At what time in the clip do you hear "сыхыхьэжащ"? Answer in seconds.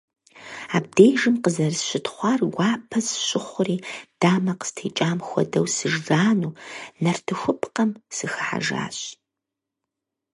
8.15-8.97